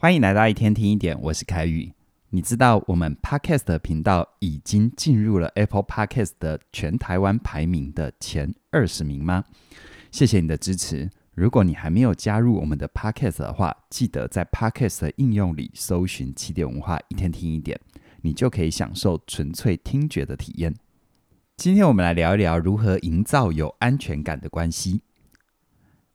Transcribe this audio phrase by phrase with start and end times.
[0.00, 1.92] 欢迎来到一天听一点，我是凯宇。
[2.30, 9.42] 你知道我们 Podcast 的频道已经进入了 Apple Podcast 的全台湾排名的前二十名吗？
[10.12, 11.10] 谢谢你的支持。
[11.34, 17.80] 如果你还没有加入我们的 Podcast 的话，记得在 Podcast 的应用里搜寻“起点文化一天听一点”，
[18.22, 20.72] 你就可以享受纯粹听觉的体验。
[21.56, 25.02] 今天我们来聊一聊如何营造有安全感的关系。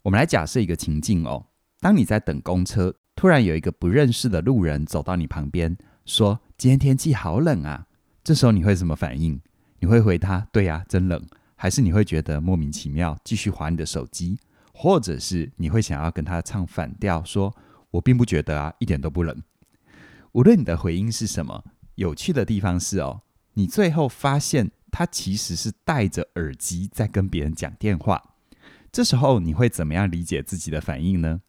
[0.04, 1.48] 我们来假设一个情境哦，
[1.82, 2.96] 当你在等公车。
[3.24, 7.88] 突然有一个不认识的路人走到你旁边，说：“今天天气好冷啊！”
[8.22, 9.40] 这时候你会什么反应？
[9.80, 14.38] 你会回他：“对呀，真冷。”还是你会觉得莫名其妙，继续划你的手机？
[14.74, 17.56] 或者是你会想要跟他唱反调，说
[17.92, 19.42] ：“我并不觉得啊，一点都不冷。”
[20.34, 21.64] 无论你的回应是什么，
[21.96, 23.22] 有趣的地方是哦，
[23.54, 28.22] 你最后发现他其实是戴着耳机在跟别人讲电话。
[28.92, 31.40] 这时候你会怎么样理解自己的反应呢？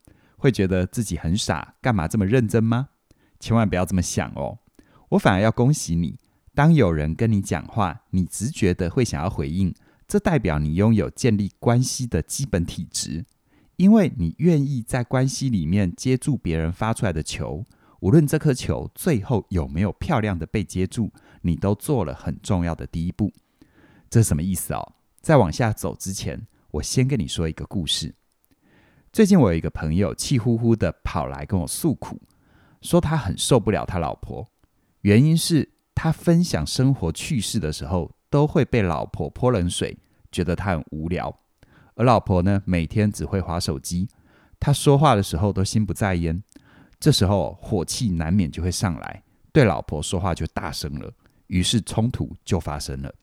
[0.45, 2.91] 会觉得自己很傻，干嘛这么认真吗？
[3.41, 4.59] 千万不要这么想哦！
[5.09, 6.19] 我反而要恭喜你，
[6.55, 9.75] 当有人跟你讲话，你直觉的会想要回应，
[10.06, 13.25] 这代表你拥有建立关系的基本体质，
[13.77, 17.64] 因为你愿意在关系里面接住别人发出来的球，
[18.01, 23.33] 无论这颗球最后有没有漂亮的被接住，你都做了很重要的第一步。
[24.11, 24.92] 这是什么意思哦？
[25.23, 28.14] 在往下走之前，我先跟你说一个故事。
[29.15, 32.20] 最近我有一个朋友气呼呼的跑来跟我诉苦，
[32.83, 34.45] 说他很受不了他老婆，
[35.03, 39.97] 原因是他分享生活趣事的时候都会被老婆泼冷水，
[40.33, 41.33] 觉得他很无聊，
[41.95, 44.09] 而老婆呢，每天只会滑手机，
[44.59, 46.42] 他说话的时候都心不在焉，
[46.98, 51.09] 这时候火气难免就会上来，对老婆说话就大声了，
[51.47, 53.15] 于是冲突就发生了。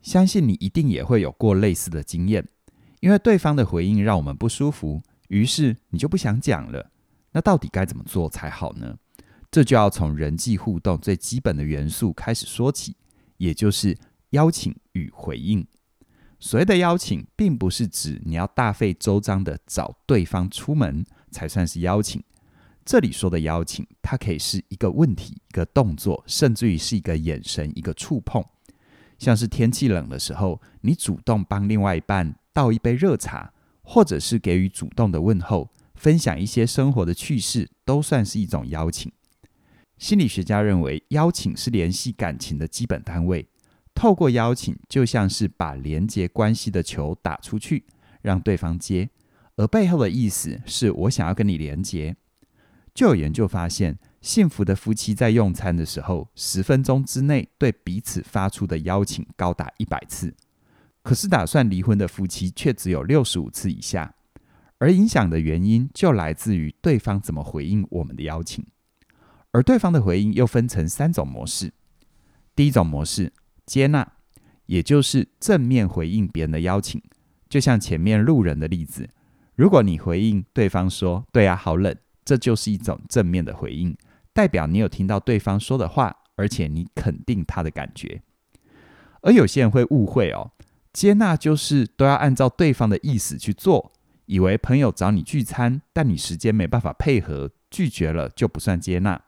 [0.00, 2.48] 相信你一定也会有过类似的经验，
[3.00, 5.02] 因为对方的回应让我们不舒服。
[5.28, 6.90] 于是你就不想讲了，
[7.32, 8.98] 那到底该怎么做才好呢？
[9.50, 12.96] 这就要从人际互动最基本的元素开始说起，
[13.38, 13.96] 也就是
[14.30, 15.66] 邀请与回应。
[16.38, 22.22] 所谓的邀请，并不是指你要大费周章的找对方出门才算是邀请。
[22.84, 28.44] 这里说的邀请，它可以是一个问题、一个动作，甚至于是一个眼神、一个触碰。
[29.18, 33.52] 像是天气冷的时候，你主动帮另外一半倒一杯热茶。
[33.90, 39.10] 或者是给予主动的问候，分享一些生活的趣事，都算是一种邀请。
[39.96, 43.48] 心理学家认为，邀请是联系感情的基本单位。
[43.94, 47.86] 透过邀请，就像是把连接关系的球打出去，
[48.20, 49.08] 让对方接，
[49.56, 52.14] 而背后的意思是我想要跟你连接。
[52.92, 60.34] 就有研究发现，幸福的夫妻在用餐的时候，十分钟之内对彼此发出的邀请高达一百次。
[61.08, 64.14] 可是，打算离婚的夫妻却只有六十五次以下，
[64.76, 68.62] 而影响的原因就来自于对方怎么回应我们的邀请，
[69.52, 71.72] 而对方的回应又分成三种模式。
[72.54, 73.32] 第一种模式，
[73.64, 74.06] 接纳，
[74.66, 77.00] 也就是正面回应别人的邀请，
[77.48, 79.08] 就像前面路人的例子，
[79.54, 83.96] 如果你回应对方说“对啊，好冷”，这就是一种正面的回应，
[84.34, 88.20] 代表你有听到对方说的话，而且你肯定他的感觉。
[89.22, 90.50] 而有些人会误会哦。
[90.92, 93.92] 接纳就是都要按照对方的意思去做，
[94.26, 99.20] 以为朋友找你聚餐，但你时间没办法配合，拒绝了就不算接纳。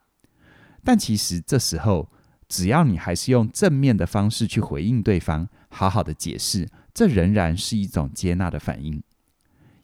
[0.82, 2.10] 但其实这时候，
[2.48, 9.02] 只要你还是用正面的方式去回应对方，好好的解释，这仍然是一种接纳的反应。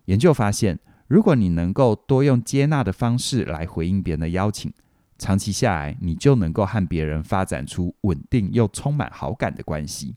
[0.07, 4.73] 研究发现，如果你能够多用接纳的方式来回应别人的邀请，
[5.19, 10.17] 长期下来，你就能够和别人发展出稳定又充满好感的关系。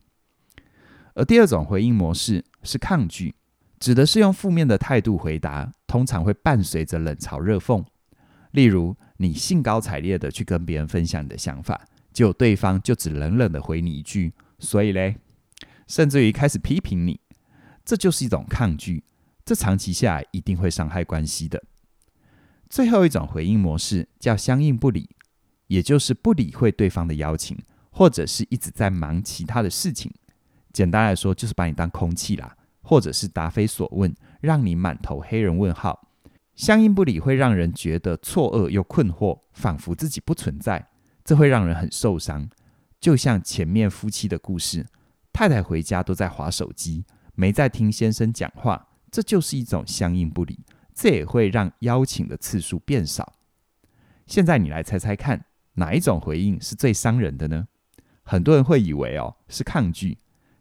[1.15, 3.35] 而第二种回应模式是抗拒，
[3.79, 7.83] 指的是用负面的态度回答，通常会伴随着冷嘲热讽。
[8.51, 15.17] 例如，你兴高采烈的去跟别人分享你的想法，结果对方就只冷冷的回你一句“所以嘞”，
[15.87, 17.19] 甚至于开始批评你，
[17.85, 19.03] 这就是一种抗拒。
[19.45, 21.63] 这长期下来一定会伤害关系的。
[22.69, 25.09] 最后一种回应模式叫相应不理，
[25.67, 27.57] 也就是不理会对方的邀请，
[27.89, 30.11] 或者是一直在忙其他的事情。
[30.71, 36.07] 简单来说，就是把你当空气啦，或者是答非所问，让你满头黑人问号。
[36.55, 40.89] 相应不理会让人觉得错愕又困惑，仿佛自己不存在，
[41.23, 42.49] 这会让人很受伤。
[42.99, 44.85] 就像前面夫妻的故事，
[45.31, 50.59] 太太回家都在划手机，没在听先生讲话，这就是一种相应不理。
[50.93, 53.35] 这也会让邀请的次数变少。
[54.27, 55.45] 现在你来猜猜看，
[55.75, 57.69] 哪一种回应是最伤人的呢？
[58.23, 60.17] 很多人会以为哦，是抗拒。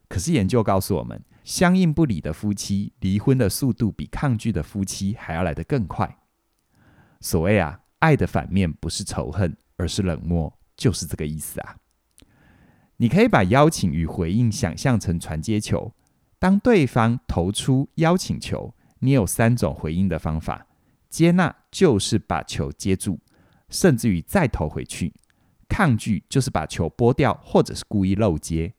[0.08, 6.18] 可是研究告诉我们，相应不理的夫妻离婚的速度比抗拒的夫妻还要来得更快。
[7.20, 11.76] 所谓啊，爱的反面不是仇恨，而是冷漠，就是这个意思啊。
[12.96, 15.94] 你可以把邀请与回应想象成传接球，
[16.38, 20.66] 当对方投出邀请球，你有三种回应的方法：
[21.08, 23.20] 接纳就是把球接住，
[23.68, 25.12] 甚至于再投回去；
[25.68, 28.72] 抗拒就是把球拨掉，或者是故意漏接；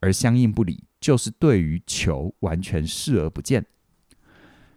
[0.00, 3.64] 而相应不理就是对于球完全视而不见。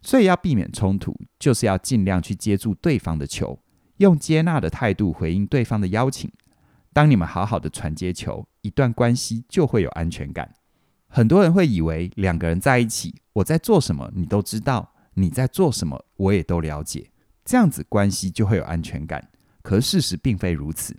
[0.02, 3.60] 所以要避免冲突，就是要尽量去接住对方的球，
[3.98, 6.31] 用接纳的态度回应对方的邀请。
[6.92, 10.54] 当你们好好的传接球，一段关系就会有安全感。
[11.08, 17.10] 很多人会以为两个人在一起，我在做什么你都知道，你在做什么我也都了解，
[17.46, 19.30] 这样子关系就会有安全感。
[19.62, 20.98] 可事实并非如此，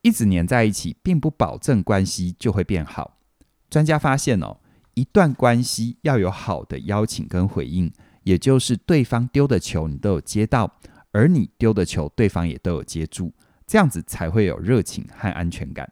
[0.00, 3.18] 一直黏在一起，并不保证关系就会变好。
[3.72, 4.58] 专家发现哦，
[4.92, 7.90] 一段关系要有好的邀请跟回应，
[8.22, 10.70] 也就是对方丢的球你都有接到，
[11.12, 13.32] 而你丢的球对方也都有接住。
[13.66, 15.90] 这样子才会有热情和安全感。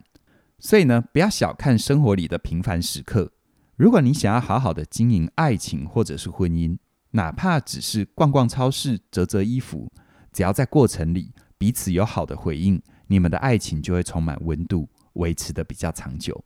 [0.59, 3.31] 所以呢，不要小看生活里的平凡时刻。
[3.75, 6.77] 如果你想要好好的经营爱情或者是婚姻，
[7.09, 9.91] 哪怕只是逛逛超市、折折衣服，
[10.31, 16.45] 只要在过程里彼此有好的回应，你们的爱情就会充满温度，维持得比较长久。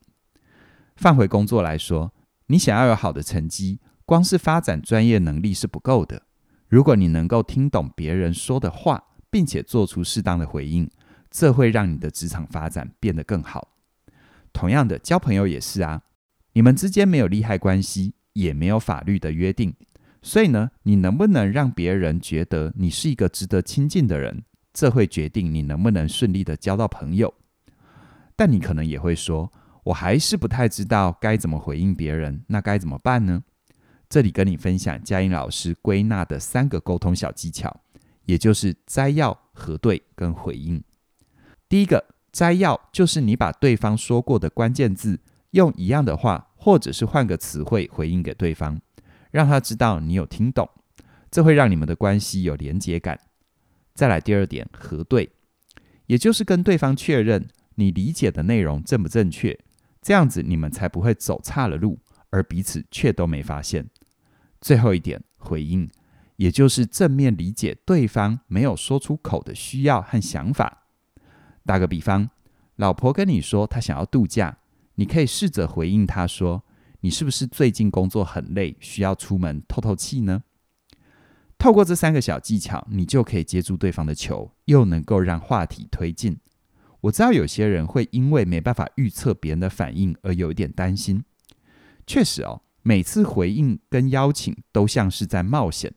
[0.95, 2.13] 放回工作来说，
[2.47, 6.23] 你想要有好的成绩，光是发展专业能力是不够的。
[6.67, 10.89] 如果你能够听懂别人说的话，并且做出适当的回应，
[11.29, 13.69] 这会让你的职场发展变得更好。
[14.53, 16.01] 同样的，交朋友也是啊。
[16.53, 19.75] 你们之间没有利害关系，也没有法律的约定，
[20.21, 24.43] 所以呢，你能不能让别人觉得你是一个值得亲近的人，
[24.73, 27.33] 这会决定你能不能顺利的交到朋友。
[28.37, 29.51] 但你可能也会说，
[29.85, 33.43] 我还是不太知道该怎么回应别人，那该怎么办呢？
[34.09, 37.81] 这里跟你分享佳音老师归纳的三个沟通小技巧，
[38.25, 40.83] 也就是摘要、核对跟回应。
[41.69, 45.19] 第一个摘要就是你把对方说过的关键字，
[45.51, 48.81] 用一样的话，或者是换个词汇回应给对方，
[49.29, 50.67] 让他知道你有听懂，
[51.29, 53.19] 这会让你们的关系有连结感。
[53.93, 55.29] 再来第二点，核对，
[56.07, 59.57] 也就是跟对方确认你理解的内容正不正确，
[60.05, 61.97] 这样子你们才不会走岔了路，
[62.29, 63.89] 而彼此却都没发现。
[64.61, 65.89] 最后一点，回应，
[66.35, 70.83] 也就是正面理解对方没有说出口的需要和想法。
[71.65, 72.29] 打个比方，
[72.75, 74.59] 老婆跟你说她想要度假，
[74.93, 76.63] 你可以试着回应她说
[77.01, 80.43] ：“你是不是最近工作很累，需要出门透透气呢？”
[81.57, 86.37] 透过这三个小技巧，你就可以接住对方的球，又能够让话题推进。
[87.05, 91.23] 我知道有些人会因为没办法预测别人的反应而有一点担心。
[92.07, 95.93] 确实哦，每次回应跟邀请都像是在冒险，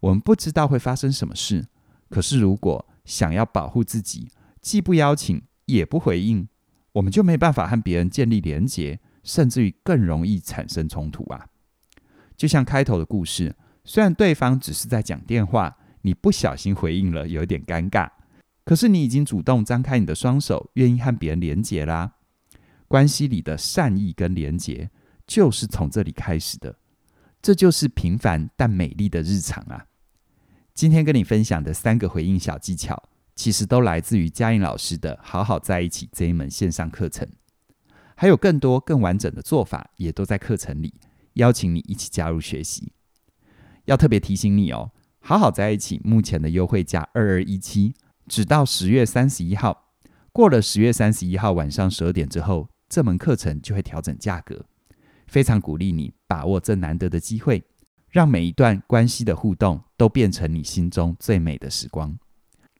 [0.00, 1.66] 我们不知道会发生什么事。
[2.08, 6.48] 可是如果想要保护自己，既不邀请，也不回应，
[6.92, 11.46] 我们就没办法和别人建立连结，甚至于更容易产生冲突啊！
[12.36, 13.54] 就像开头的故事，
[13.84, 18.08] 虽然对方只是在讲电话，你不小心回应了，有点尴尬，
[18.68, 22.16] 可是你已经主动张开你的双手，愿意和别人连结啦。
[22.86, 24.90] 关系里的善意跟连结，
[25.26, 26.76] 就是从这里开始的。
[27.40, 29.86] 这就是平凡但美丽的日常啊！
[30.74, 33.08] 今天跟你分享的三个回应小技巧。
[33.34, 37.26] 其实都来自于佳音老师的《好好在一起》这一门线上课程，
[38.16, 40.92] 还有更多更完整的做法也都在课程里，
[41.34, 42.92] 邀请你一起加入学习。
[43.86, 44.90] 要特别提醒你哦，
[45.20, 47.94] 《好好在一起》目前的优惠价二二一七，
[48.28, 49.86] 直到十月三十一号。
[50.32, 54.66] 过了十月三十一号晚上十二点之后，这门课程就会调整价格。
[55.26, 57.62] 非常鼓励你把握这难得的机会，
[58.10, 62.16] 让每一段关系的互动都变成你心中最美的时光。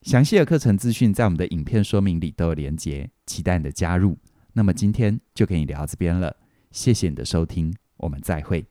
[0.02, 4.16] 详细的课程资讯在我们的影片说明里都有连结，期待你的加入。
[4.52, 6.36] 那么今天就跟你聊到这边了，
[6.70, 8.64] 谢谢你的收听，我们再会。